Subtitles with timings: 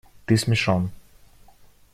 [0.25, 0.89] Ты смешон.